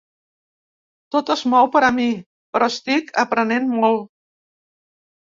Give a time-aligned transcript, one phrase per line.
[1.17, 2.09] Tot és nou per a mi,
[2.57, 4.07] però estic aprenent molt.